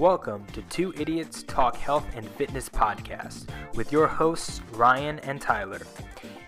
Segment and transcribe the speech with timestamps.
[0.00, 5.82] Welcome to Two Idiots Talk Health and Fitness podcast with your hosts, Ryan and Tyler.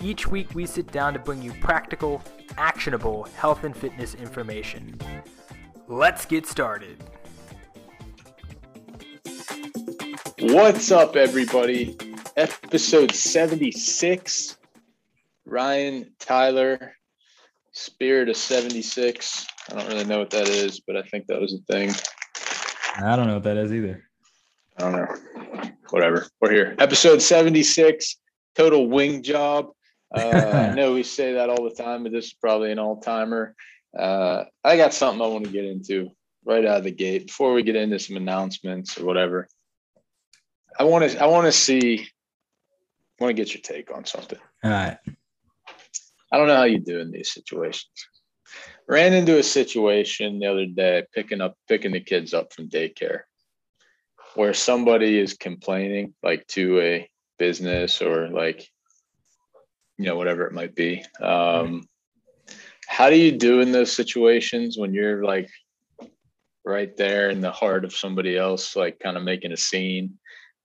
[0.00, 2.22] Each week, we sit down to bring you practical,
[2.56, 4.98] actionable health and fitness information.
[5.86, 6.96] Let's get started.
[10.38, 11.98] What's up, everybody?
[12.38, 14.56] Episode 76.
[15.44, 16.94] Ryan, Tyler,
[17.72, 19.46] Spirit of 76.
[19.70, 21.92] I don't really know what that is, but I think that was a thing.
[22.96, 24.04] I don't know what that is either.
[24.76, 25.72] I don't know.
[25.90, 26.26] Whatever.
[26.40, 26.74] We're here.
[26.78, 28.16] Episode 76,
[28.54, 29.70] total wing job.
[30.14, 33.00] Uh, I know we say that all the time, but this is probably an all
[33.00, 33.54] timer.
[33.98, 36.10] Uh, I got something I want to get into
[36.44, 39.48] right out of the gate before we get into some announcements or whatever.
[40.78, 42.08] I want to, I want to see,
[43.20, 44.38] I want to get your take on something.
[44.64, 44.98] All right.
[46.32, 47.90] I don't know how you do in these situations.
[48.92, 53.20] Ran into a situation the other day picking up picking the kids up from daycare
[54.34, 57.08] where somebody is complaining like to a
[57.38, 58.68] business or like
[59.96, 61.02] you know whatever it might be.
[61.22, 61.88] Um,
[62.86, 65.48] how do you do in those situations when you're like
[66.62, 70.18] right there in the heart of somebody else like kind of making a scene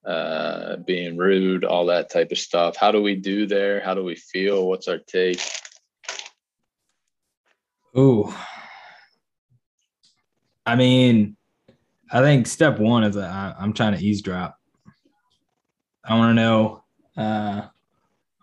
[0.05, 2.75] uh, being rude, all that type of stuff.
[2.75, 3.79] How do we do there?
[3.79, 4.67] How do we feel?
[4.67, 5.39] What's our take?
[7.95, 8.33] Ooh.
[10.65, 11.37] I mean,
[12.11, 14.57] I think step one is I, I'm trying to eavesdrop.
[16.03, 16.83] I want to know.
[17.15, 17.67] Uh,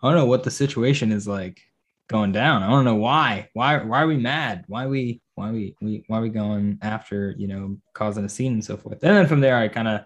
[0.01, 1.61] I to know what the situation is like
[2.07, 2.63] going down.
[2.63, 3.49] I want to know why.
[3.53, 3.77] Why?
[3.83, 4.65] Why are we mad?
[4.67, 5.21] Why we?
[5.35, 5.75] Why we?
[5.81, 7.33] we why we going after?
[7.37, 9.03] You know, causing a scene and so forth.
[9.03, 10.01] And then from there, I kind of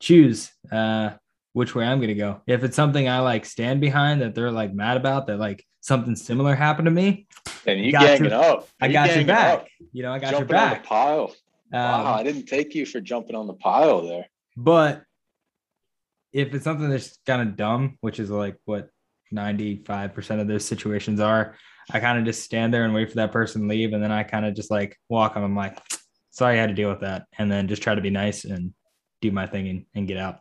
[0.00, 1.10] choose uh,
[1.52, 2.40] which way I'm going to go.
[2.46, 6.16] If it's something I like stand behind that they're like mad about, that like something
[6.16, 7.26] similar happened to me,
[7.66, 8.68] And you Got ganging your- up.
[8.80, 9.52] I You got your back.
[9.60, 9.66] up.
[9.92, 11.34] You know, I got jumping your on the pile.
[11.74, 14.24] Um, wow, I didn't take you for jumping on the pile there.
[14.56, 15.02] But
[16.32, 18.88] if it's something that's kind of dumb, which is like what
[19.34, 21.56] 95% of those situations are,
[21.92, 23.92] I kind of just stand there and wait for that person to leave.
[23.92, 25.44] And then I kind of just like walk on.
[25.44, 25.78] I'm like,
[26.30, 27.26] sorry, I had to deal with that.
[27.38, 28.72] And then just try to be nice and
[29.20, 30.40] do my thing and, and get out.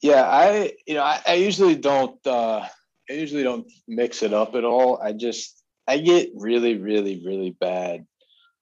[0.00, 2.66] Yeah, I you know I, I usually don't uh,
[3.12, 4.98] I usually don't mix it up at all.
[5.00, 8.06] I just I get really really really bad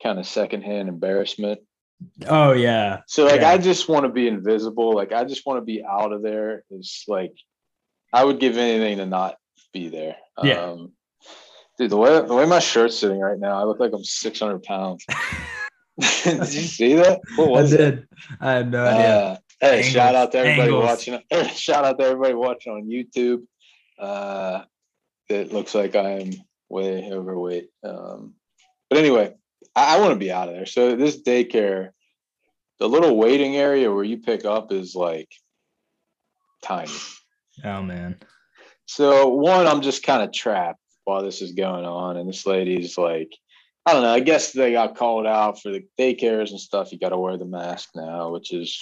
[0.02, 1.60] kind of secondhand embarrassment.
[2.26, 3.02] Oh, yeah.
[3.06, 3.50] So like Yeah.
[3.50, 4.94] I just want to be invisible.
[4.94, 6.64] Like I just want to be out of there.
[6.70, 7.34] It's like
[8.12, 9.36] I would give anything to not
[9.72, 10.16] be there.
[10.42, 10.64] Yeah.
[10.64, 10.92] Um,
[11.78, 14.64] dude, the way the way my shirt's sitting right now, I look like I'm 600
[14.64, 15.06] pounds.
[16.24, 17.20] Did you see that?
[17.36, 17.78] What I was it?
[17.78, 18.08] did.
[18.40, 19.06] I have no idea.
[19.06, 20.84] Uh, hey, Angles, shout out to everybody angles.
[20.84, 21.22] watching.
[21.54, 23.42] Shout out to everybody watching on YouTube.
[24.00, 24.64] Uh,
[25.28, 26.30] it looks like I am
[26.68, 27.68] way overweight.
[27.84, 28.34] Um,
[28.88, 29.34] but anyway,
[29.76, 30.66] I, I want to be out of there.
[30.66, 31.90] So this daycare,
[32.78, 35.28] the little waiting area where you pick up is like
[36.62, 36.92] tiny.
[37.64, 38.18] Oh, man.
[38.86, 42.98] So one, I'm just kind of trapped while this is going on, and this lady's
[42.98, 43.30] like,
[43.86, 44.12] I don't know.
[44.12, 46.92] I guess they got called out for the daycares and stuff.
[46.92, 48.78] You got to wear the mask now, which is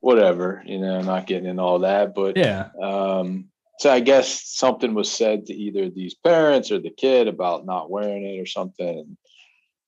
[0.00, 0.62] whatever.
[0.66, 2.70] You know, not getting into all that, but Yeah.
[2.82, 3.48] um,
[3.78, 7.90] so I guess something was said to either these parents or the kid about not
[7.90, 9.16] wearing it or something.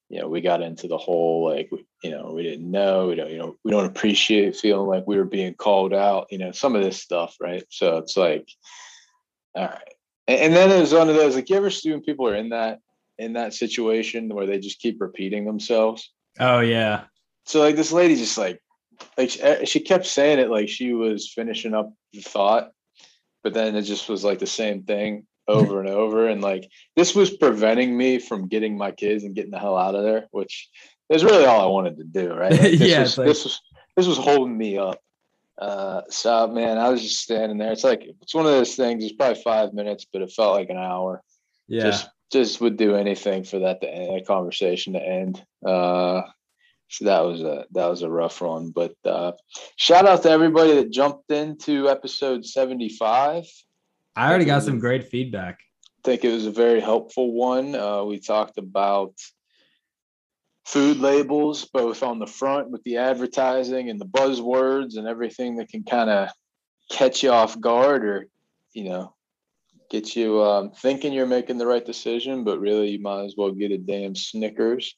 [0.09, 1.69] You know, we got into the whole like,
[2.03, 5.17] you know, we didn't know, we don't, you know, we don't appreciate feeling like we
[5.17, 7.63] were being called out, you know, some of this stuff, right?
[7.69, 8.47] So it's like,
[9.55, 9.93] all right.
[10.27, 12.35] And, and then it was one of those like, you ever see when people are
[12.35, 12.79] in that
[13.17, 16.11] in that situation where they just keep repeating themselves?
[16.39, 17.05] Oh, yeah.
[17.45, 18.61] so like this lady just like
[19.17, 19.29] like
[19.65, 22.71] she kept saying it like she was finishing up the thought
[23.45, 27.13] but then it just was like the same thing over and over and like this
[27.13, 30.67] was preventing me from getting my kids and getting the hell out of there which
[31.09, 33.61] is really all i wanted to do right Like, this, Yeah, was, like- this was
[33.95, 34.99] this was holding me up
[35.61, 39.03] uh so man i was just standing there it's like it's one of those things
[39.03, 41.21] it's probably five minutes but it felt like an hour
[41.67, 41.83] Yeah.
[41.83, 45.45] just just would do anything for that to end, that conversation to end.
[45.63, 46.23] Uh,
[46.87, 49.33] so that was a that was a rough one, but uh,
[49.75, 53.45] shout out to everybody that jumped into episode seventy five.
[54.15, 55.59] I already got some great feedback.
[55.59, 57.75] I think it was a very helpful one.
[57.75, 59.13] Uh, we talked about
[60.65, 65.69] food labels, both on the front with the advertising and the buzzwords and everything that
[65.69, 66.29] can kind of
[66.91, 68.27] catch you off guard or,
[68.73, 69.13] you know,
[69.91, 73.51] get you um, thinking you're making the right decision, but really you might as well
[73.51, 74.95] get a damn Snickers.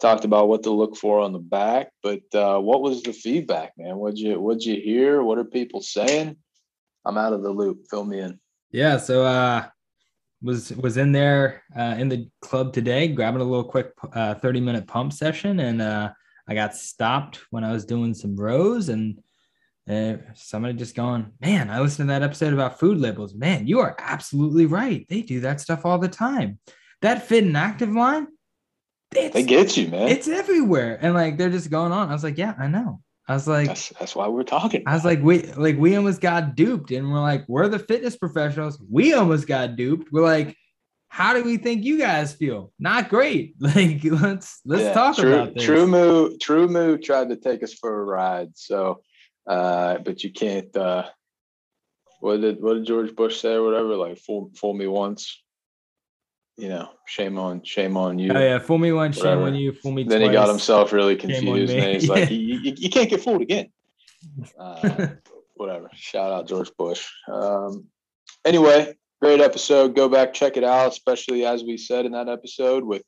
[0.00, 3.72] Talked about what to look for on the back, but uh, what was the feedback,
[3.78, 3.96] man?
[3.96, 5.22] What'd you What'd you hear?
[5.22, 6.36] What are people saying?
[7.04, 7.86] I'm out of the loop.
[7.88, 8.40] Fill me in.
[8.70, 9.66] Yeah, so uh
[10.42, 14.60] was was in there uh in the club today grabbing a little quick uh 30
[14.60, 16.10] minute pump session and uh
[16.46, 19.20] I got stopped when I was doing some rows and
[19.88, 23.34] uh, somebody just going, man, I listened to that episode about food labels.
[23.34, 25.06] Man, you are absolutely right.
[25.08, 26.58] They do that stuff all the time.
[27.02, 28.28] That fit and active line,
[29.14, 30.08] they get you, man.
[30.08, 30.98] It's everywhere.
[31.00, 32.08] And like they're just going on.
[32.08, 33.00] I was like, yeah, I know.
[33.26, 34.82] I was like, that's, that's why we're talking.
[34.86, 38.16] I was like, we like we almost got duped, and we're like, we're the fitness
[38.16, 38.78] professionals.
[38.90, 40.12] We almost got duped.
[40.12, 40.56] We're like,
[41.08, 42.72] how do we think you guys feel?
[42.78, 43.54] Not great.
[43.60, 45.64] Like let's let's yeah, talk true, about this.
[45.64, 48.50] True Moo, TruMoo tried to take us for a ride.
[48.56, 49.00] So,
[49.46, 50.76] uh, but you can't.
[50.76, 51.04] Uh,
[52.20, 53.96] what did what did George Bush say or whatever?
[53.96, 55.42] Like fool fool me once.
[56.56, 58.32] You know, shame on shame on you.
[58.32, 59.72] Oh yeah, fool me once, shame on you.
[59.72, 60.04] Fool me.
[60.04, 63.22] Then twice, he got himself really confused, and he's like, you, you, you, can't get
[63.22, 63.70] fooled again.
[64.58, 65.08] Uh,
[65.54, 65.90] whatever.
[65.94, 67.08] Shout out George Bush.
[67.26, 67.86] Um,
[68.44, 69.96] anyway, great episode.
[69.96, 73.02] Go back, check it out, especially as we said in that episode with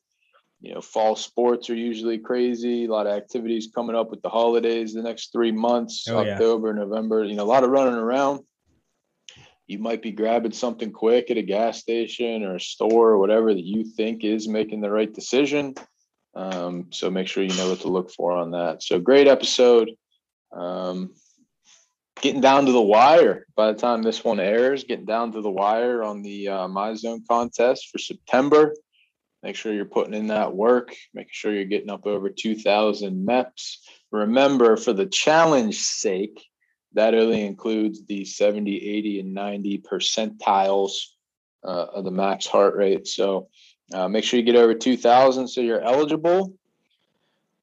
[0.61, 2.85] you know, fall sports are usually crazy.
[2.85, 6.69] A lot of activities coming up with the holidays the next three months, oh, October,
[6.69, 6.83] yeah.
[6.83, 8.41] November, you know, a lot of running around.
[9.67, 13.53] You might be grabbing something quick at a gas station or a store or whatever
[13.53, 15.75] that you think is making the right decision.
[16.35, 18.81] Um, so make sure you know what to look for on that.
[18.81, 19.91] So great episode.
[20.53, 21.13] Um,
[22.21, 25.51] getting down to the wire by the time this one airs, getting down to the
[25.51, 28.73] wire on the uh, MyZone contest for September.
[29.43, 33.77] Make sure you're putting in that work, making sure you're getting up over 2,000 MEPs.
[34.11, 36.43] Remember, for the challenge sake,
[36.97, 40.91] that only includes the 70, 80, and 90 percentiles
[41.63, 43.07] uh, of the max heart rate.
[43.07, 43.47] So
[43.93, 46.53] uh, make sure you get over 2,000 so you're eligible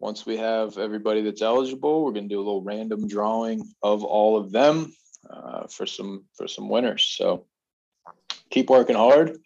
[0.05, 4.05] once we have everybody that's eligible, we're going to do a little random drawing of
[4.05, 4.93] all of them
[5.31, 7.15] uh, for some for some winners.
[7.17, 7.47] So
[8.51, 9.39] keep working hard.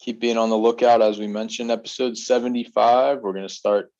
[0.00, 1.02] Keep being on the lookout.
[1.02, 3.92] As we mentioned, episode 75, we're going to start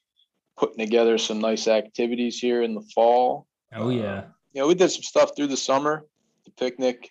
[0.57, 3.47] putting together some nice activities here in the fall.
[3.75, 4.25] Oh, yeah.
[4.53, 6.05] You know, we did some stuff through the summer,
[6.45, 7.11] the picnic,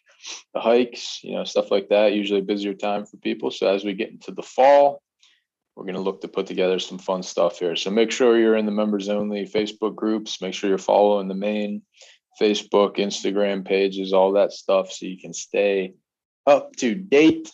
[0.53, 2.13] the hikes, you know, stuff like that.
[2.13, 3.51] Usually busier time for people.
[3.51, 5.01] So as we get into the fall,
[5.75, 7.75] we're going to look to put together some fun stuff here.
[7.75, 10.41] So make sure you're in the members only Facebook groups.
[10.41, 11.81] Make sure you're following the main
[12.39, 15.93] Facebook, Instagram pages, all that stuff, so you can stay
[16.47, 17.51] up to date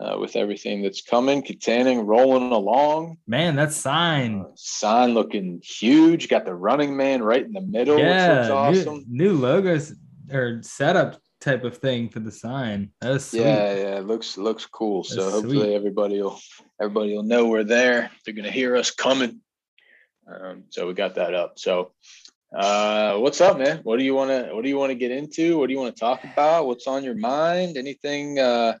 [0.00, 1.42] uh, with everything that's coming.
[1.42, 3.18] Kittanning rolling along.
[3.26, 4.40] Man, that sign.
[4.40, 6.28] Uh, sign looking huge.
[6.28, 7.98] Got the running man right in the middle.
[7.98, 9.04] Yeah, awesome.
[9.08, 9.94] New, new logos
[10.32, 12.90] or setup type of thing for the sign.
[13.00, 13.40] That was sweet.
[13.40, 15.02] Yeah, yeah, it looks looks cool.
[15.02, 15.74] That's so hopefully sweet.
[15.74, 16.40] everybody will
[16.80, 18.10] everybody will know we're there.
[18.24, 19.40] They're gonna hear us coming.
[20.26, 21.58] Um, so we got that up.
[21.58, 21.92] So
[22.56, 23.80] uh what's up, man?
[23.82, 25.58] What do you wanna what do you want to get into?
[25.58, 26.66] What do you want to talk about?
[26.66, 27.76] What's on your mind?
[27.76, 28.76] Anything uh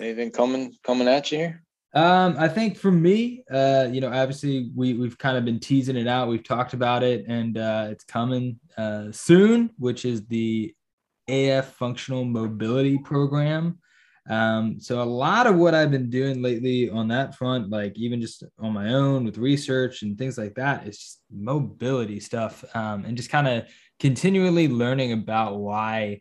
[0.00, 1.64] anything coming coming at you here?
[1.94, 5.96] Um, I think for me, uh, you know, obviously we we've kind of been teasing
[5.96, 6.28] it out.
[6.28, 10.74] We've talked about it, and uh, it's coming uh, soon, which is the
[11.28, 13.78] AF Functional Mobility Program.
[14.28, 18.20] Um, so a lot of what I've been doing lately on that front, like even
[18.20, 23.04] just on my own with research and things like that, is just mobility stuff, um,
[23.04, 23.66] and just kind of
[24.00, 26.20] continually learning about why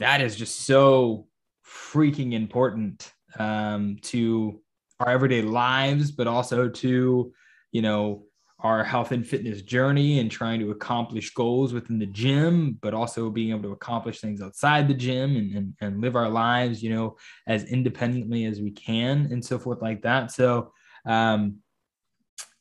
[0.00, 1.27] that is just so
[1.68, 4.60] freaking important um, to
[5.00, 7.32] our everyday lives, but also to,
[7.72, 8.24] you know,
[8.60, 13.30] our health and fitness journey and trying to accomplish goals within the gym, but also
[13.30, 16.92] being able to accomplish things outside the gym and, and, and live our lives, you
[16.92, 17.16] know,
[17.46, 20.32] as independently as we can and so forth like that.
[20.32, 20.72] So,
[21.06, 21.58] um,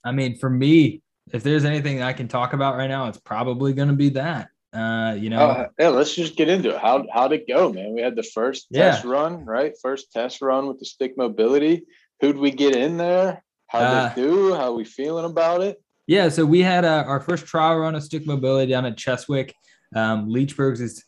[0.03, 1.01] I mean, for me,
[1.33, 4.49] if there's anything I can talk about right now, it's probably going to be that.
[4.77, 6.77] Uh, you know, uh, yeah, let's just get into it.
[6.77, 7.93] How how'd it go, man?
[7.93, 8.91] We had the first yeah.
[8.91, 9.73] test run, right?
[9.81, 11.85] First test run with the stick mobility
[12.21, 13.43] who'd we get in there?
[13.67, 14.53] How uh, they do?
[14.53, 15.81] How we feeling about it?
[16.07, 19.53] Yeah, so we had uh, our first trial run of stick mobility down at Cheswick.
[19.95, 21.03] Um, Leechburg's is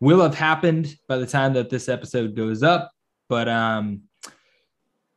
[0.00, 2.92] will have happened by the time that this episode goes up,
[3.28, 4.02] but um,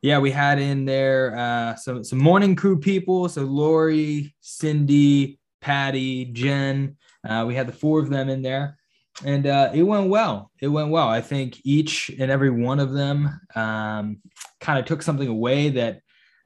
[0.01, 3.29] yeah, we had in there uh, some some morning crew people.
[3.29, 6.97] So Lori, Cindy, Patty, Jen.
[7.27, 8.77] Uh, we had the four of them in there
[9.25, 10.51] and uh, it went well.
[10.61, 11.07] It went well.
[11.07, 14.21] I think each and every one of them um,
[14.61, 16.01] kind of took something away that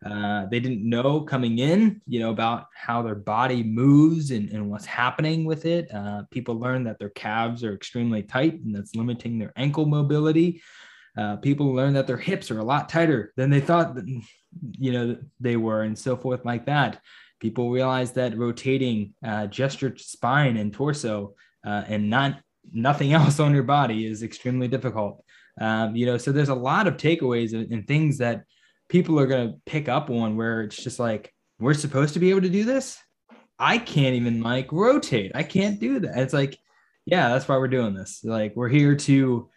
[0.06, 4.70] uh, they didn't know coming in, you know, about how their body moves and, and
[4.70, 5.94] what's happening with it.
[5.94, 10.62] Uh, people learn that their calves are extremely tight and that's limiting their ankle mobility.
[11.18, 14.08] Uh, people learn that their hips are a lot tighter than they thought, that,
[14.80, 17.02] you know, they were, and so forth like that.
[17.42, 21.34] People realize that rotating uh, gesture spine and torso
[21.66, 22.40] uh, and not
[22.72, 25.26] nothing else on your body is extremely difficult.
[25.60, 28.44] Um, you know, so there's a lot of takeaways and, and things that
[28.88, 32.30] people are going to pick up on where it's just like, we're supposed to be
[32.30, 32.98] able to do this.
[33.60, 35.32] I can't even like rotate.
[35.36, 36.18] I can't do that.
[36.18, 36.58] It's like,
[37.06, 38.22] yeah, that's why we're doing this.
[38.24, 39.50] Like we're here to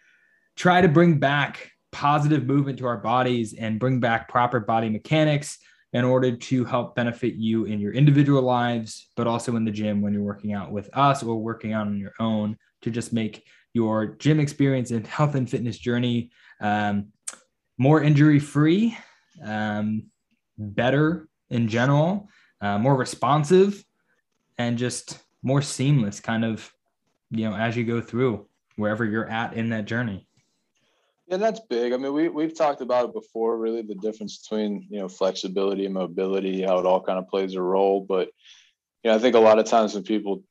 [0.55, 5.57] try to bring back positive movement to our bodies and bring back proper body mechanics
[5.95, 10.01] in order to help benefit you in your individual lives, but also in the gym
[10.01, 13.45] when you're working out with us or working out on your own to just make
[13.71, 17.07] your gym experience and health and fitness journey um,
[17.77, 18.97] more injury free,
[19.41, 20.03] um,
[20.57, 22.27] better in general,
[22.59, 23.81] uh, more responsive,
[24.57, 26.69] and just more seamless kind of,
[27.31, 30.24] you know, as you go through wherever you're at in that journey.
[31.27, 31.91] Yeah, that's big.
[31.91, 33.57] I mean, we we've talked about it before.
[33.57, 37.55] Really, the difference between you know flexibility and mobility, how it all kind of plays
[37.55, 38.05] a role.
[38.07, 38.29] But
[39.03, 40.43] you know, I think a lot of times when people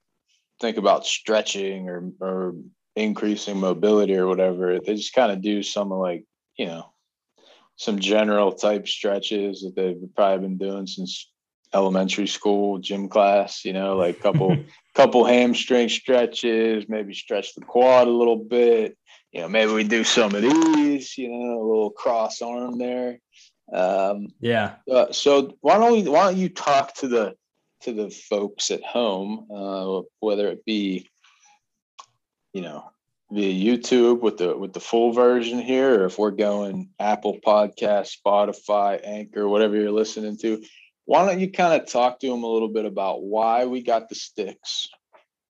[0.60, 2.54] think about stretching or or
[2.96, 6.24] increasing mobility or whatever, they just kind of do some like
[6.58, 6.92] you know
[7.76, 11.30] some general type stretches that they've probably been doing since
[11.72, 13.64] elementary school gym class.
[13.64, 14.56] You know, like couple
[14.96, 18.98] couple hamstring stretches, maybe stretch the quad a little bit
[19.34, 23.18] you know, maybe we do some of these, you know, a little cross arm there.
[23.72, 24.76] Um, yeah.
[24.88, 27.34] Uh, so why don't we, why don't you talk to the,
[27.82, 31.10] to the folks at home, uh, whether it be,
[32.52, 32.84] you know,
[33.32, 38.16] via YouTube with the, with the full version here, or if we're going Apple podcast,
[38.24, 40.62] Spotify, anchor, whatever you're listening to,
[41.06, 44.08] why don't you kind of talk to them a little bit about why we got
[44.08, 44.88] the sticks,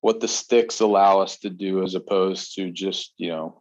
[0.00, 3.61] what the sticks allow us to do as opposed to just, you know,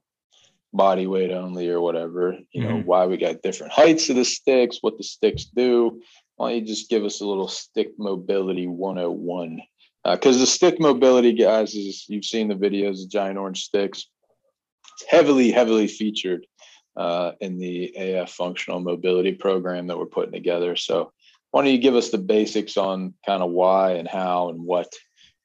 [0.73, 2.87] body weight only or whatever you know mm-hmm.
[2.87, 6.01] why we got different heights of the sticks what the sticks do.
[6.35, 9.61] Why don't you just give us a little stick mobility 101
[10.03, 14.07] because uh, the stick mobility guys is you've seen the videos of giant orange sticks.
[14.95, 16.45] It's heavily heavily featured
[16.97, 20.75] uh, in the af functional mobility program that we're putting together.
[20.75, 21.11] So
[21.51, 24.91] why don't you give us the basics on kind of why and how and what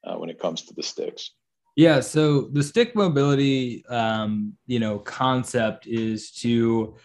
[0.03, 1.31] uh, when it comes to the sticks
[1.75, 1.99] yeah.
[1.99, 6.95] So the stick mobility, um, you know, concept is to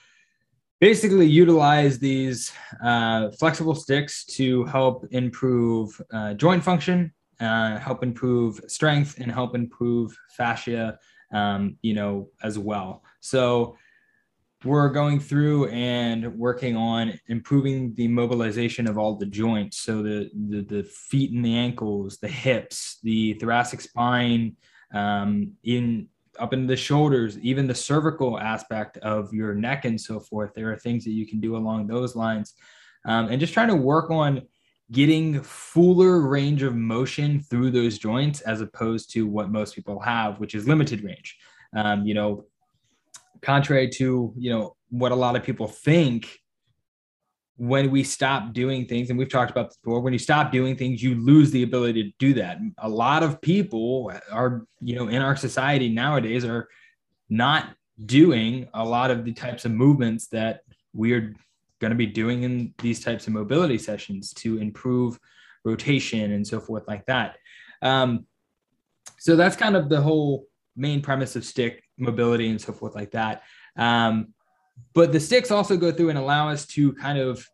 [0.80, 2.52] basically utilize these
[2.82, 9.54] uh, flexible sticks to help improve uh, joint function, uh, help improve strength, and help
[9.54, 10.98] improve fascia,
[11.32, 13.02] um, you know, as well.
[13.20, 13.76] So
[14.64, 19.78] we're going through and working on improving the mobilization of all the joints.
[19.78, 24.56] So the, the, the feet and the ankles, the hips, the thoracic spine,
[24.92, 30.18] um, in up in the shoulders, even the cervical aspect of your neck and so
[30.18, 30.52] forth.
[30.54, 32.54] There are things that you can do along those lines.
[33.04, 34.42] Um, and just trying to work on
[34.90, 40.40] getting fuller range of motion through those joints as opposed to what most people have,
[40.40, 41.36] which is limited range.
[41.76, 42.46] Um, you know,
[43.44, 46.38] contrary to you know what a lot of people think
[47.56, 50.74] when we stop doing things and we've talked about this before when you stop doing
[50.76, 52.58] things you lose the ability to do that.
[52.78, 56.68] A lot of people are you know in our society nowadays are
[57.28, 57.74] not
[58.06, 61.34] doing a lot of the types of movements that we're
[61.80, 65.18] going to be doing in these types of mobility sessions to improve
[65.64, 67.36] rotation and so forth like that.
[67.82, 68.26] Um,
[69.18, 70.46] so that's kind of the whole
[70.76, 73.42] main premise of stick mobility and so forth like that.
[73.76, 74.34] Um,
[74.92, 77.46] but the sticks also go through and allow us to kind of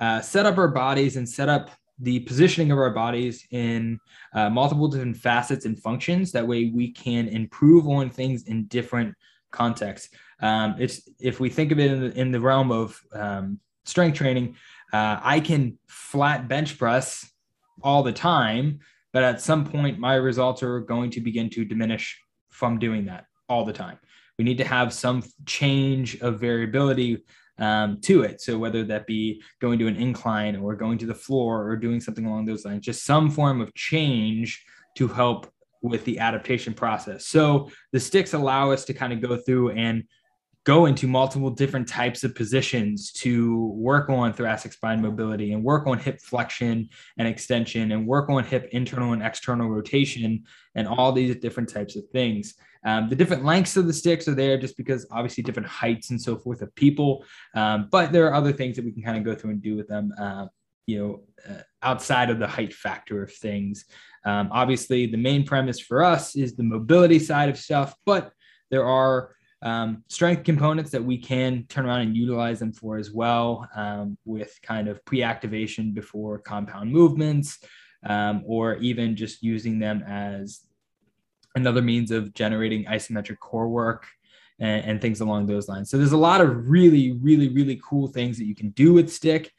[0.00, 3.98] uh, set up our bodies and set up the positioning of our bodies in
[4.34, 6.32] uh, multiple different facets and functions.
[6.32, 9.14] That way, we can improve on things in different
[9.50, 10.08] contexts.
[10.40, 14.16] Um, it's if we think of it in the, in the realm of um, strength
[14.16, 14.56] training,
[14.92, 17.30] uh, I can flat bench press
[17.82, 18.80] all the time,
[19.12, 22.18] but at some point, my results are going to begin to diminish
[22.50, 23.98] from doing that all the time.
[24.38, 27.22] We need to have some change of variability
[27.58, 28.40] um, to it.
[28.40, 32.00] So whether that be going to an incline or going to the floor or doing
[32.00, 34.64] something along those lines, just some form of change
[34.96, 37.26] to help with the adaptation process.
[37.26, 40.04] So the sticks allow us to kind of go through and
[40.64, 45.86] go into multiple different types of positions to work on thoracic spine mobility and work
[45.88, 50.44] on hip flexion and extension and work on hip internal and external rotation
[50.76, 52.54] and all these different types of things.
[52.84, 56.20] Um, the different lengths of the sticks are there just because obviously different heights and
[56.20, 57.24] so forth of people.
[57.54, 59.76] Um, but there are other things that we can kind of go through and do
[59.76, 60.46] with them, uh,
[60.86, 63.84] you know, uh, outside of the height factor of things.
[64.24, 68.32] Um, obviously, the main premise for us is the mobility side of stuff, but
[68.70, 73.12] there are um, strength components that we can turn around and utilize them for as
[73.12, 77.58] well um, with kind of pre-activation before compound movements
[78.04, 80.62] um, or even just using them as
[81.54, 84.06] another means of generating isometric core work
[84.58, 85.90] and, and, things along those lines.
[85.90, 89.12] So there's a lot of really, really, really cool things that you can do with
[89.12, 89.52] stick.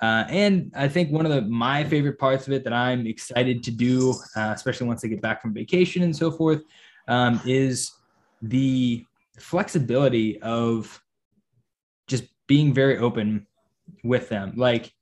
[0.00, 3.62] Uh, and I think one of the my favorite parts of it that I'm excited
[3.64, 6.62] to do, uh, especially once I get back from vacation and so forth,
[7.08, 7.92] um, is
[8.40, 9.04] the
[9.38, 11.02] flexibility of
[12.06, 13.46] just being very open
[14.02, 14.54] with them.
[14.56, 14.92] Like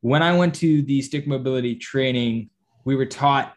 [0.00, 2.50] when I went to the stick mobility training,
[2.84, 3.54] we were taught,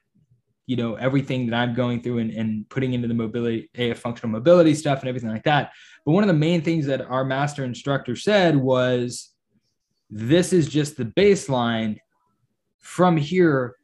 [0.70, 4.32] you know, everything that I'm going through and, and putting into the mobility, AF functional
[4.32, 5.72] mobility stuff and everything like that.
[6.06, 9.32] But one of the main things that our master instructor said was,
[10.12, 11.98] this is just the baseline.
[12.78, 13.78] From here,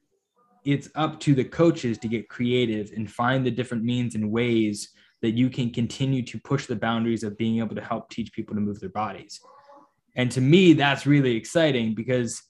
[0.64, 4.92] it's up to the coaches to get creative and find the different means and ways
[5.24, 8.54] that you can continue to push the boundaries of being able to help teach people
[8.54, 9.42] to move their bodies.
[10.16, 12.44] And to me, that's really exciting because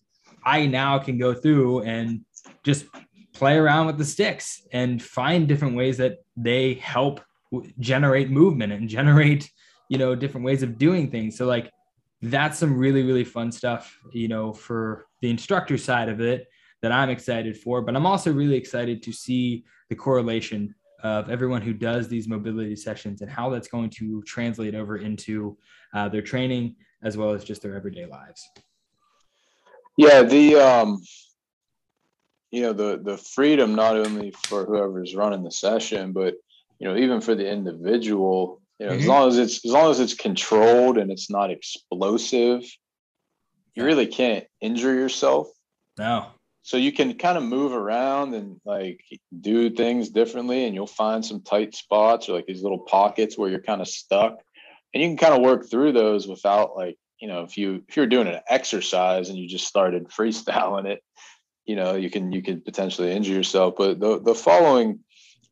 [0.44, 2.26] I now can go through and
[2.66, 2.86] just
[3.36, 7.20] play around with the sticks and find different ways that they help
[7.80, 9.52] generate movement and generate,
[9.90, 11.38] you know, different ways of doing things.
[11.38, 11.70] So like
[12.22, 16.48] that's some really, really fun stuff, you know, for the instructor side of it
[16.82, 17.82] that I'm excited for.
[17.82, 20.74] But I'm also really excited to see the correlation
[21.04, 25.58] of everyone who does these mobility sessions and how that's going to translate over into
[25.94, 28.50] uh, their training as well as just their everyday lives.
[29.98, 31.02] Yeah, the um,
[32.52, 36.36] you know the the freedom not only for whoever's running the session, but
[36.80, 39.02] you know even for the individual you know, mm-hmm.
[39.02, 42.64] as long as it's as long as it's controlled and it's not explosive,
[43.74, 45.48] you really can't injure yourself.
[45.98, 46.28] No.
[46.64, 49.00] So you can kind of move around and like
[49.40, 53.50] do things differently, and you'll find some tight spots or like these little pockets where
[53.50, 54.40] you're kind of stuck,
[54.94, 57.96] and you can kind of work through those without like you know if you if
[57.96, 61.02] you're doing an exercise and you just started freestyling it,
[61.66, 63.76] you know you can you could potentially injure yourself.
[63.78, 65.00] But the the following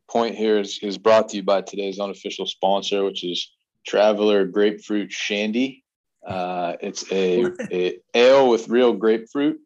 [0.10, 3.52] point here is, is brought to you by today's unofficial sponsor, which is
[3.86, 5.84] Traveler Grapefruit Shandy.
[6.26, 9.60] Uh, it's a, a, ale with real grapefruit.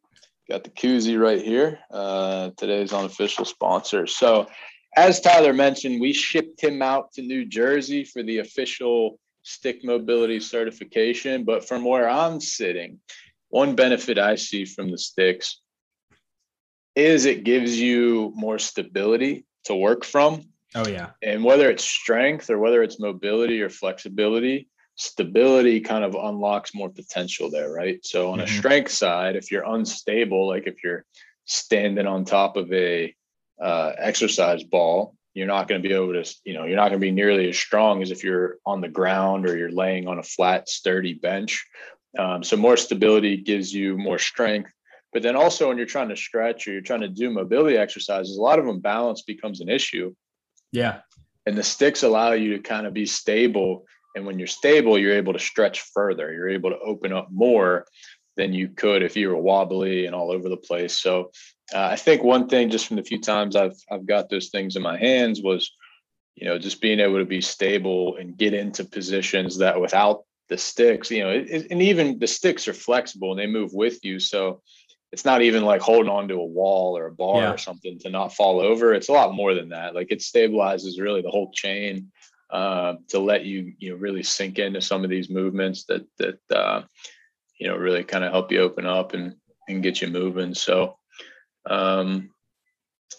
[0.50, 1.80] Got the koozie right here.
[1.92, 4.08] Uh, today's unofficial sponsor.
[4.08, 4.48] So,
[4.96, 10.39] as Tyler mentioned, we shipped him out to New Jersey for the official stick mobility
[10.39, 11.43] certification.
[11.43, 13.00] But from where I'm sitting,
[13.50, 15.60] one benefit I see from the sticks
[16.97, 20.41] is it gives you more stability to work from.
[20.73, 21.12] Oh yeah.
[21.21, 26.89] And whether it's strength or whether it's mobility or flexibility, stability kind of unlocks more
[26.89, 28.03] potential there, right?
[28.03, 28.47] So on mm-hmm.
[28.47, 31.05] a strength side, if you're unstable, like if you're
[31.45, 33.15] standing on top of a
[33.62, 36.99] uh, exercise ball, you're not going to be able to, you know, you're not going
[36.99, 40.17] to be nearly as strong as if you're on the ground or you're laying on
[40.17, 41.63] a flat, sturdy bench.
[42.17, 44.71] Um, so more stability gives you more strength.
[45.17, 48.38] But then also when you're trying to stretch or you're trying to do mobility exercises,
[48.38, 50.13] a lot of them balance becomes an issue.
[50.71, 50.99] Yeah.
[51.47, 53.88] And the sticks allow you to kind of be stable.
[54.15, 56.32] And when you're stable, you're able to stretch further.
[56.32, 57.88] You're able to open up more
[58.36, 60.95] than you could if you were wobbly and all over the place.
[60.95, 61.32] So
[61.73, 64.75] uh, I think one thing just from the few times I've I've got those things
[64.75, 65.71] in my hands was,
[66.36, 70.60] you know, just being able to be stable and get into positions that without the
[70.60, 74.19] sticks, you know, it, and even the sticks are flexible and they move with you.
[74.19, 74.62] So
[75.12, 77.54] it's not even like holding on to a wall or a bar yeah.
[77.54, 78.93] or something to not fall over.
[78.93, 79.96] It's a lot more than that.
[79.96, 82.12] Like it stabilizes really the whole chain
[82.50, 86.39] uh, to let you you know really sink into some of these movements that that
[86.56, 86.84] uh,
[87.60, 89.36] you know really kind of help you open up and
[89.67, 90.54] and get you moving.
[90.54, 90.98] So
[91.70, 92.30] um,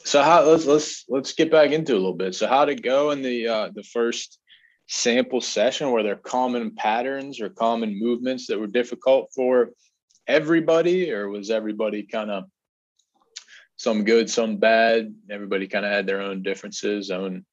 [0.04, 2.34] so how let's let's let's get back into a little bit.
[2.34, 4.38] So how to go in the uh, the first
[4.88, 5.90] sample session?
[5.90, 9.70] Were there common patterns or common movements that were difficult for
[10.28, 12.44] everybody, or was everybody kind of
[13.76, 15.14] some good, some bad?
[15.30, 17.44] Everybody kind of had their own differences, own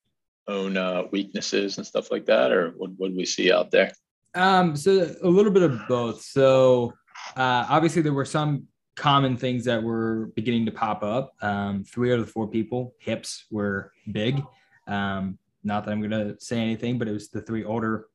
[0.47, 3.91] own uh, weaknesses and stuff like that, or what what we see out there?
[4.35, 6.21] Um, so a little bit of both.
[6.21, 6.93] So
[7.37, 11.33] uh, obviously there were some common things that were beginning to pop up.
[11.41, 14.43] Um, three out of the four people hips were big.
[14.87, 18.07] Um, not that I'm gonna say anything, but it was the three older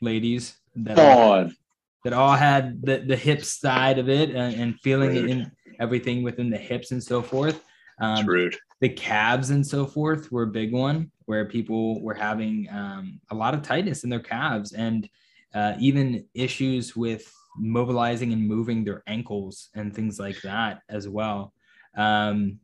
[0.00, 1.56] ladies that on
[2.04, 6.22] that all had the, the hip side of it and, and feeling it in everything
[6.22, 7.62] within the hips and so forth.
[8.00, 8.56] Um, rude.
[8.80, 13.34] The calves and so forth were a big one where people were having um, a
[13.34, 15.08] lot of tightness in their calves and
[15.54, 21.52] uh, even issues with mobilizing and moving their ankles and things like that as well.
[21.96, 22.58] Um,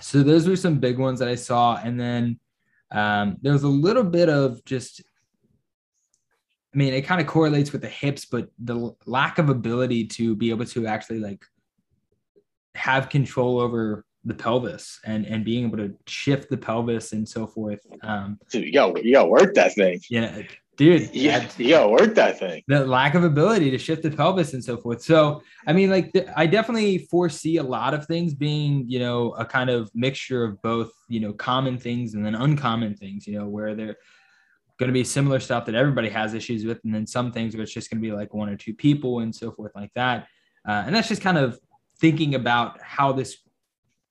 [0.00, 1.76] so those were some big ones that I saw.
[1.76, 2.38] And then
[2.90, 5.02] um, there was a little bit of just
[6.72, 10.36] I mean, it kind of correlates with the hips, but the lack of ability to
[10.36, 11.44] be able to actually like
[12.74, 17.46] have control over the pelvis and and being able to shift the pelvis and so
[17.46, 17.80] forth.
[18.02, 20.00] Um, Dude, you got you got work that thing.
[20.10, 20.42] Yeah,
[20.76, 21.10] dude.
[21.14, 22.62] Yeah, you gotta work that thing.
[22.68, 25.02] The lack of ability to shift the pelvis and so forth.
[25.02, 29.32] So, I mean, like, the, I definitely foresee a lot of things being, you know,
[29.32, 33.38] a kind of mixture of both, you know, common things and then uncommon things, you
[33.38, 33.96] know, where they're
[34.80, 37.62] going to be similar stuff that everybody has issues with, and then some things where
[37.62, 40.26] it's just going to be like one or two people and so forth, like that.
[40.66, 41.58] Uh, and that's just kind of
[41.98, 43.36] thinking about how this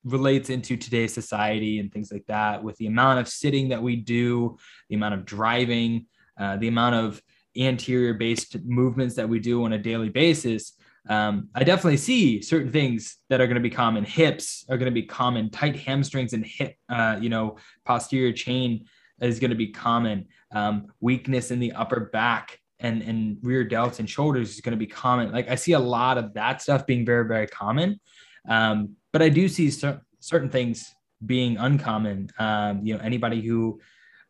[0.06, 3.96] relates into today's society and things like that with the amount of sitting that we
[3.96, 4.58] do,
[4.90, 6.06] the amount of driving,
[6.40, 7.22] uh, the amount of
[7.58, 10.74] anterior based movements that we do on a daily basis.
[11.10, 14.06] Um, I definitely see certain things that are going to be common.
[14.06, 15.50] Hips are going to be common.
[15.50, 18.86] Tight hamstrings and hip, uh, you know, posterior chain
[19.22, 20.28] is going to be common.
[20.52, 24.78] Um, weakness in the upper back and and rear delts and shoulders is going to
[24.78, 25.32] be common.
[25.32, 28.00] Like I see a lot of that stuff being very very common.
[28.48, 30.94] Um, but I do see cer- certain things
[31.26, 32.30] being uncommon.
[32.40, 33.80] Um, you know, anybody who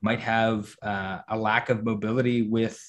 [0.02, 2.82] might have uh, a lack of mobility with,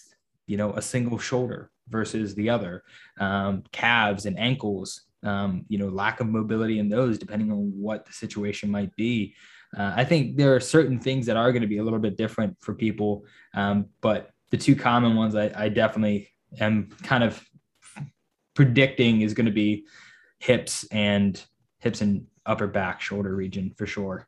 [0.46, 2.82] you know, a single shoulder versus the other,
[3.18, 8.06] um, calves and ankles, um, you know, lack of mobility in those, depending on what
[8.06, 9.34] the situation might be.
[9.76, 12.16] Uh, I think there are certain things that are going to be a little bit
[12.16, 16.28] different for people, um, but the two common ones I, I definitely
[16.58, 17.42] am kind of
[18.54, 19.86] predicting is going to be
[20.40, 21.40] hips and
[21.78, 24.26] hips and upper back shoulder region for sure.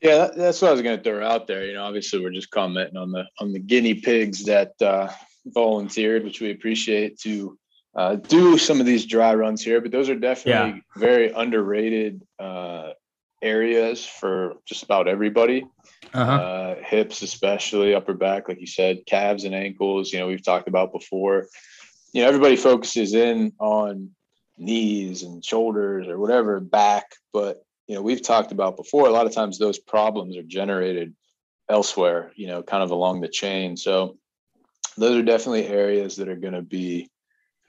[0.00, 1.66] Yeah, that's what I was going to throw out there.
[1.66, 5.08] You know, obviously we're just commenting on the on the guinea pigs that uh,
[5.46, 7.58] volunteered, which we appreciate to
[7.94, 9.80] uh, do some of these dry runs here.
[9.80, 10.80] But those are definitely yeah.
[10.96, 12.90] very underrated uh,
[13.42, 15.66] areas for just about everybody.
[16.12, 16.32] Uh-huh.
[16.32, 20.12] Uh, hips, especially upper back, like you said, calves and ankles.
[20.12, 21.46] You know, we've talked about before.
[22.12, 24.10] You know, everybody focuses in on
[24.60, 29.26] knees and shoulders or whatever back but you know we've talked about before a lot
[29.26, 31.14] of times those problems are generated
[31.68, 34.18] elsewhere you know kind of along the chain so
[34.98, 37.08] those are definitely areas that are going to be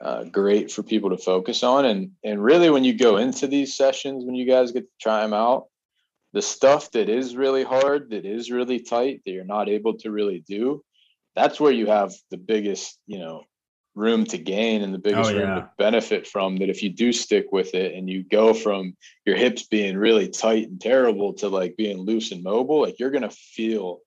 [0.01, 1.85] uh, great for people to focus on.
[1.85, 5.21] And and really when you go into these sessions when you guys get to try
[5.21, 5.67] them out
[6.33, 10.11] the stuff that is really hard that is really tight that you're not able to
[10.11, 10.83] really do
[11.35, 13.43] that's where you have the biggest you know
[13.93, 15.41] room to gain and the biggest oh, yeah.
[15.41, 18.95] room to benefit from that if you do stick with it and you go from
[19.25, 23.11] your hips being really tight and terrible to like being loose and mobile like you're
[23.11, 23.99] going to feel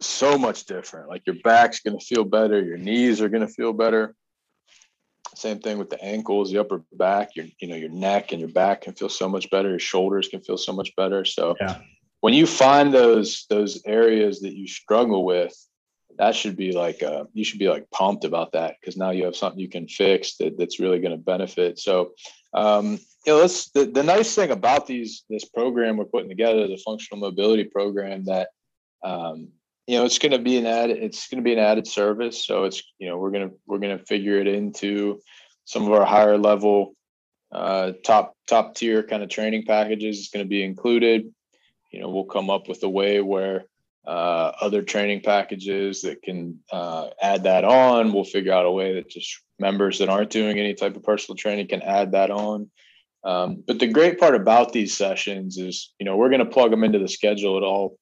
[0.00, 1.08] so much different.
[1.08, 4.14] Like your back's going to feel better your knees are going to feel better
[5.38, 8.50] same thing with the ankles the upper back your you know your neck and your
[8.50, 9.70] back can feel so much better.
[9.70, 11.24] Your shoulders can feel so much better.
[11.24, 11.78] So yeah.
[12.20, 15.54] when you find those those areas that you struggle with
[16.18, 19.24] that should be like uh, you should be like pumped about that because now you
[19.24, 21.78] have something you can fix that, that's really going to benefit.
[21.78, 22.12] So
[22.52, 26.60] um, you know let's the, the nice thing about these this program we're putting together
[26.60, 28.48] is a functional mobility program that
[29.02, 29.48] um,
[29.86, 32.44] you know it's going to be an added it's going to be an added service
[32.44, 35.20] so it's you know we're going to we're going to figure it into
[35.64, 36.94] some of our higher level
[37.52, 41.32] uh, top top tier kind of training packages is going to be included
[41.90, 43.64] you know we'll come up with a way where
[44.06, 48.12] uh, other training packages that can uh, add that on.
[48.12, 51.36] We'll figure out a way that just members that aren't doing any type of personal
[51.36, 52.70] training can add that on.
[53.24, 56.70] Um, but the great part about these sessions is, you know, we're going to plug
[56.70, 57.96] them into the schedule at all,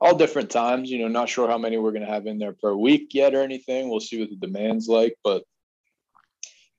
[0.00, 0.90] all different times.
[0.90, 3.34] You know, not sure how many we're going to have in there per week yet
[3.34, 3.88] or anything.
[3.88, 5.16] We'll see what the demand's like.
[5.24, 5.44] But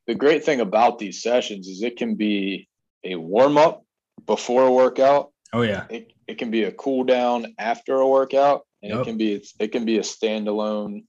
[0.07, 2.67] the great thing about these sessions is it can be
[3.03, 3.83] a warm up
[4.25, 5.31] before a workout.
[5.53, 5.85] Oh yeah.
[5.89, 9.01] It, it can be a cool down after a workout and yep.
[9.01, 11.03] it can be it can be a standalone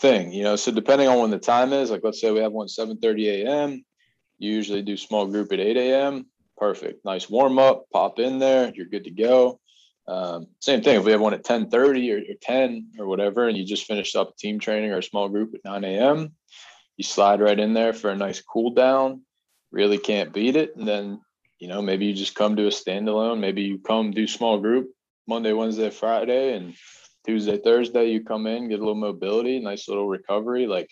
[0.00, 2.52] thing you know so depending on when the time is like let's say we have
[2.52, 3.84] one 7 30 a.m
[4.38, 6.26] you usually do small group at 8 a.m
[6.58, 9.60] perfect nice warm up pop in there you're good to go
[10.08, 13.48] um, same thing if we have one at 10 30 or, or 10 or whatever
[13.48, 16.32] and you just finished up team training or a small group at 9 a.m
[16.96, 19.22] you slide right in there for a nice cool down
[19.72, 21.20] really can't beat it and then
[21.58, 23.40] you know, maybe you just come to a standalone.
[23.40, 24.90] Maybe you come do small group
[25.26, 26.74] Monday, Wednesday, Friday, and
[27.24, 30.66] Tuesday, Thursday, you come in, get a little mobility, nice little recovery.
[30.66, 30.90] Like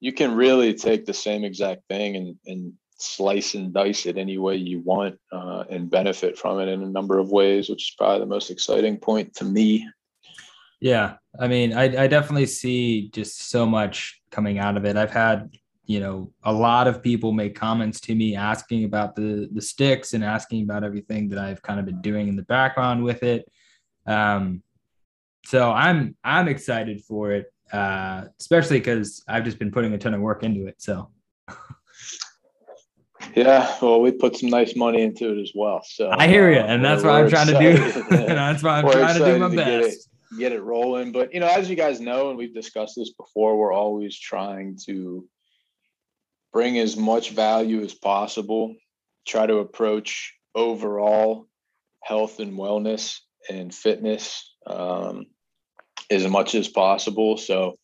[0.00, 4.38] you can really take the same exact thing and, and slice and dice it any
[4.38, 7.94] way you want uh, and benefit from it in a number of ways, which is
[7.96, 9.86] probably the most exciting point to me.
[10.80, 11.14] Yeah.
[11.38, 14.96] I mean, I, I definitely see just so much coming out of it.
[14.96, 15.50] I've had
[15.86, 20.14] you know, a lot of people make comments to me asking about the the sticks
[20.14, 23.50] and asking about everything that I've kind of been doing in the background with it.
[24.04, 24.62] Um,
[25.44, 30.12] so I'm I'm excited for it, uh, especially because I've just been putting a ton
[30.12, 30.76] of work into it.
[30.78, 31.10] So.
[33.34, 35.82] Yeah, well, we put some nice money into it as well.
[35.84, 37.76] So I hear you, and that's uh, what I'm trying excited.
[37.76, 38.16] to do.
[38.16, 40.08] and that's why I'm we're trying to do my best.
[40.38, 41.12] get it rolling.
[41.12, 44.78] But you know, as you guys know, and we've discussed this before, we're always trying
[44.86, 45.26] to
[46.52, 48.74] bring as much value as possible.
[49.26, 51.46] Try to approach overall
[52.02, 53.18] health and wellness
[53.50, 55.26] and fitness um,
[56.10, 57.36] as much as possible.
[57.36, 57.76] So,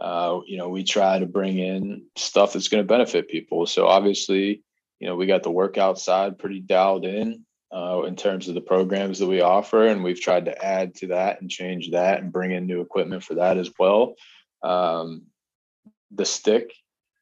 [0.00, 3.66] uh, you know, we try to bring in stuff that's going to benefit people.
[3.66, 4.62] So obviously,
[5.00, 8.60] you know, we got the workout side pretty dialed in uh, in terms of the
[8.60, 12.32] programs that we offer, and we've tried to add to that and change that and
[12.32, 14.14] bring in new equipment for that as well.
[14.62, 15.22] Um,
[16.10, 16.72] the stick,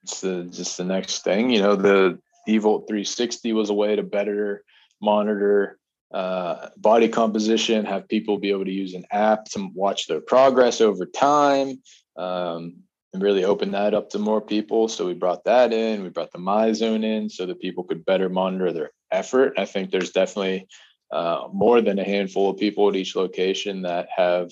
[0.03, 1.51] it's the just the next thing.
[1.51, 4.65] You know, the eVolt 360 was a way to better
[5.01, 5.79] monitor
[6.13, 10.81] uh, body composition, have people be able to use an app to watch their progress
[10.81, 11.83] over time.
[12.17, 12.77] Um,
[13.21, 14.89] really open that up to more people.
[14.89, 16.03] So we brought that in.
[16.03, 19.55] We brought the MyZone in so that people could better monitor their effort.
[19.59, 20.69] I think there's definitely
[21.11, 24.51] uh, more than a handful of people at each location that have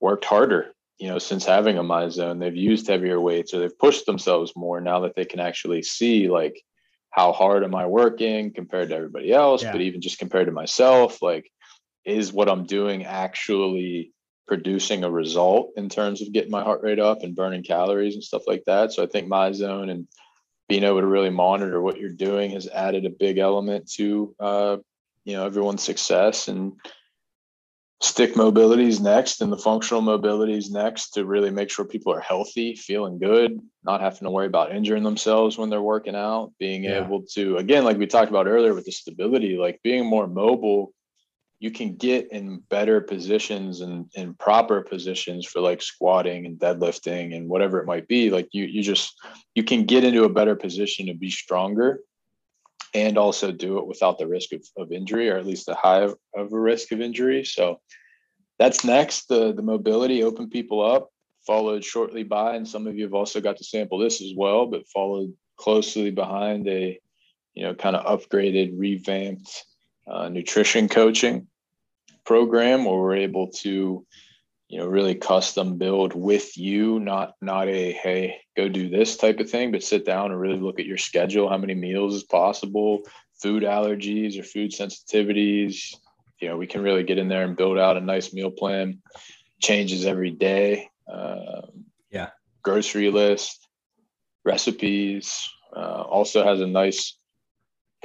[0.00, 0.72] worked harder.
[0.98, 4.80] You know, since having a MyZone, they've used heavier weights or they've pushed themselves more
[4.80, 6.62] now that they can actually see like
[7.10, 9.72] how hard am I working compared to everybody else, yeah.
[9.72, 11.50] but even just compared to myself, like
[12.04, 14.12] is what I'm doing actually
[14.46, 18.22] producing a result in terms of getting my heart rate up and burning calories and
[18.22, 18.92] stuff like that.
[18.92, 20.06] So I think MyZone and
[20.68, 24.76] being able to really monitor what you're doing has added a big element to uh,
[25.24, 26.72] you know everyone's success and
[28.02, 32.12] stick mobility is next and the functional mobility is next to really make sure people
[32.12, 36.52] are healthy feeling good not having to worry about injuring themselves when they're working out
[36.58, 37.02] being yeah.
[37.02, 40.92] able to again like we talked about earlier with the stability like being more mobile
[41.58, 47.34] you can get in better positions and in proper positions for like squatting and deadlifting
[47.34, 48.30] and whatever it might be.
[48.30, 49.14] Like you you just
[49.54, 52.00] you can get into a better position to be stronger
[52.94, 56.02] and also do it without the risk of, of injury or at least a high
[56.02, 57.44] of, of a risk of injury.
[57.44, 57.80] So
[58.58, 61.10] that's next the the mobility open people up
[61.46, 64.66] followed shortly by and some of you have also got to sample this as well
[64.66, 66.98] but followed closely behind a
[67.54, 69.64] you know kind of upgraded revamped
[70.06, 71.46] uh, nutrition coaching
[72.24, 74.04] program where we're able to
[74.68, 79.38] you know really custom build with you not not a hey go do this type
[79.38, 82.24] of thing but sit down and really look at your schedule how many meals is
[82.24, 83.02] possible
[83.40, 85.94] food allergies or food sensitivities.
[86.40, 89.00] You know we can really get in there and build out a nice meal plan
[89.62, 92.30] changes every day um, yeah.
[92.62, 93.66] grocery list
[94.44, 97.18] recipes uh, also has a nice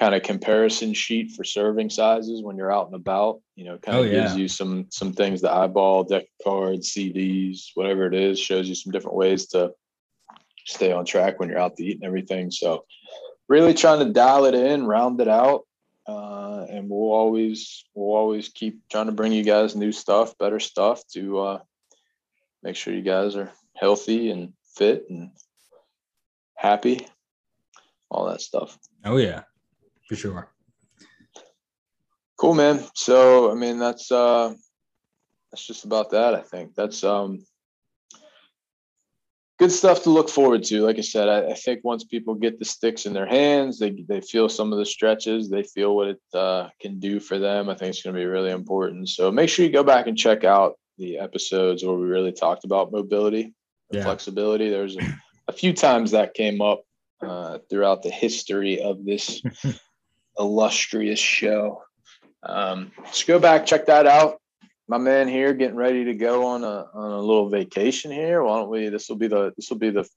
[0.02, 3.40] kind of comparison sheet for serving sizes when you're out and about.
[3.56, 4.24] You know, kind of oh, yeah.
[4.24, 8.74] gives you some some things to eyeball, deck cards, CDs, whatever it is, shows you
[8.74, 9.74] some different ways to
[10.66, 12.50] stay on track when you're out to eat and everything.
[12.50, 12.86] So
[13.48, 15.68] really trying to dial it in, round it out.
[16.08, 20.60] Uh, and we'll always we'll always keep trying to bring you guys new stuff, better
[20.60, 21.60] stuff to uh,
[22.64, 25.30] make sure you guys are healthy and fit and
[26.56, 27.06] happy,
[28.10, 28.80] all that stuff.
[29.06, 29.44] Oh yeah,
[30.12, 30.52] for sure.
[32.38, 32.84] Cool, man.
[32.96, 34.54] So, I mean, that's uh,
[35.50, 36.36] that's just about that.
[36.36, 37.46] I think that's um,
[39.58, 40.82] good stuff to look forward to.
[40.82, 44.04] Like I said, I, I, think once people get the sticks in their hands, they
[44.10, 47.70] they feel some of the stretches, they feel what it uh, can do for them.
[47.70, 49.08] I think it's going to be really important.
[49.08, 52.66] So make sure you go back and check out the episodes where we really talked
[52.66, 53.54] about mobility and
[53.92, 54.04] yeah.
[54.04, 54.70] flexibility.
[54.70, 56.84] There's a, a, few times that came up
[57.22, 59.42] uh, throughout the history of this
[60.42, 61.84] illustrious show.
[62.44, 64.42] Um, just go back, check that out.
[64.88, 68.44] My man here getting ready to go on a on a little vacation here.
[68.44, 68.90] Why don't we?
[68.90, 70.08] This will be the this will be the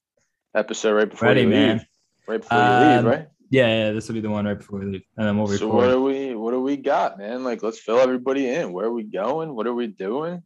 [0.54, 1.78] episode right before ready, you man.
[1.78, 1.86] leave.
[2.26, 3.26] Right before um, you leave, um, right?
[3.50, 5.60] Yeah, yeah, this will be the one right before we leave, and then we'll record.
[5.60, 7.44] So what do we what do we got, man?
[7.44, 8.72] Like, let's fill everybody in.
[8.72, 9.54] Where are we going?
[9.54, 10.42] What are we doing?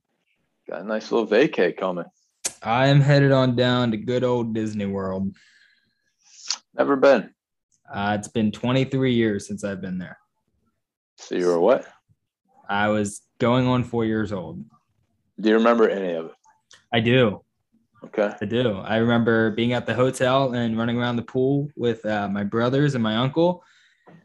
[0.69, 2.05] Got a nice little vacay coming.
[2.63, 5.35] I am headed on down to good old Disney World.
[6.77, 7.31] Never been.
[7.93, 10.19] Uh, it's been 23 years since I've been there.
[11.17, 11.87] So you were what?
[12.69, 14.65] I was going on four years old.
[15.41, 16.33] Do you remember any of it?
[16.93, 17.43] I do.
[18.05, 18.33] Okay.
[18.41, 18.79] I do.
[18.79, 22.95] I remember being at the hotel and running around the pool with uh, my brothers
[22.95, 23.65] and my uncle.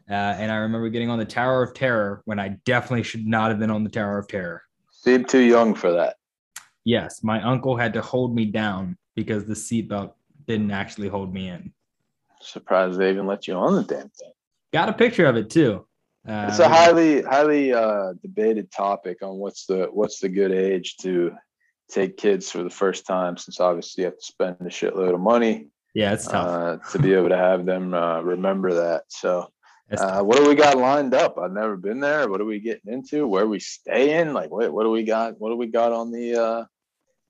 [0.08, 3.50] Uh, and I remember getting on the Tower of Terror when I definitely should not
[3.50, 4.62] have been on the Tower of Terror.
[4.90, 6.16] Seemed too young for that.
[6.84, 10.12] Yes, my uncle had to hold me down because the seatbelt
[10.46, 11.72] didn't actually hold me in.
[12.44, 14.32] Surprised they even let you on the damn thing.
[14.72, 15.86] Got a picture of it too.
[16.26, 20.96] Uh, it's a highly highly uh, debated topic on what's the what's the good age
[20.98, 21.32] to
[21.90, 25.20] take kids for the first time, since obviously you have to spend a shitload of
[25.20, 25.68] money.
[25.94, 29.04] Yeah, it's tough uh, to be able to have them uh, remember that.
[29.08, 29.50] So
[29.92, 31.38] Uh, what do we got lined up?
[31.38, 32.28] I've never been there.
[32.28, 33.28] What are we getting into?
[33.28, 34.32] Where are we staying?
[34.32, 35.38] Like, what, what do we got?
[35.38, 36.64] What do we got on the uh,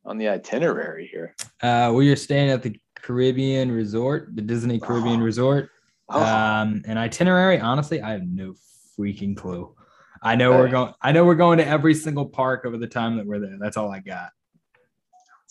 [0.05, 1.35] on the itinerary here?
[1.61, 5.25] Uh, we are staying at the Caribbean Resort, the Disney Caribbean Oh.
[5.25, 5.71] Resort.
[6.09, 7.61] Oh, Um, an itinerary.
[7.61, 8.55] Honestly, I have no
[8.99, 9.75] freaking clue.
[10.23, 10.95] I know we're going.
[11.03, 13.59] I know we're going to every single park over the time that we're there.
[13.61, 14.31] That's all I got.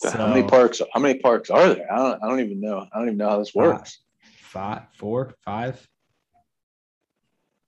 [0.02, 0.82] how many parks?
[0.92, 1.92] How many parks are there?
[1.92, 2.24] I don't.
[2.24, 2.84] I don't even know.
[2.92, 4.00] I don't even know how this works.
[4.40, 5.86] Five, four, five.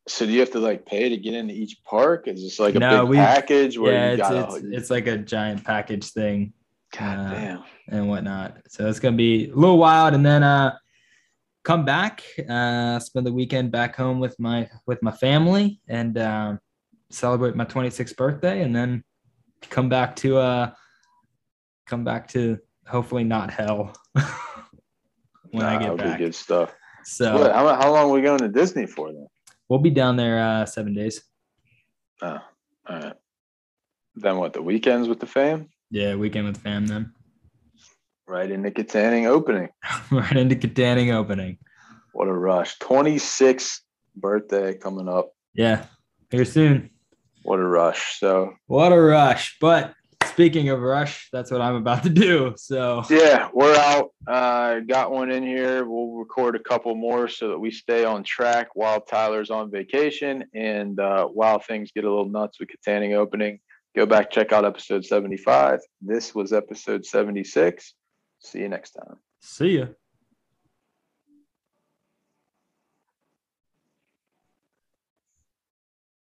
[0.09, 2.27] So do you have to like pay to get into each park?
[2.27, 4.55] Is this like a No, big package where Yeah, you it's, got?
[4.57, 6.53] it's it's like a giant package thing
[6.97, 7.65] God uh, damn.
[7.89, 8.59] And whatnot.
[8.69, 10.77] So it's gonna be a little wild, and then uh,
[11.65, 16.61] come back, uh, spend the weekend back home with my with my family, and um,
[17.11, 19.05] celebrate my 26th birthday, and then
[19.71, 20.71] come back to uh,
[21.87, 23.93] come back to hopefully not hell
[25.51, 26.19] when I get back.
[26.19, 26.75] good stuff.
[27.05, 29.27] So What, how, how long are we going to Disney for then?
[29.69, 31.23] we'll be down there uh, seven days.
[32.23, 32.39] Oh,
[32.89, 33.15] all right.
[34.15, 34.53] Then what?
[34.53, 35.69] The weekends with the fam?
[35.91, 37.13] Yeah, weekend with fam then.
[38.29, 39.69] Right into Kittanning opening.
[40.11, 41.59] right into Kittanning opening.
[42.13, 42.79] What a rush!
[42.79, 43.81] 26th
[44.17, 45.31] birthday coming up.
[45.55, 45.85] Yeah,
[46.31, 46.91] here soon.
[47.43, 48.19] What a rush!
[48.19, 49.57] So What a rush.
[49.61, 52.55] But speaking of rush, that's what I'm about to do.
[52.57, 54.11] So yeah, we're out.
[54.27, 55.85] Uh, got one in here.
[55.85, 60.45] We'll record a couple more so that we stay on track while Tyler's on vacation
[60.55, 63.61] and uh, while things get a little nuts with Kittanning opening.
[63.95, 65.81] Go back check out episode 75.
[66.03, 67.95] This was episode 76.
[68.47, 69.17] See you next time.
[69.41, 69.87] see ya.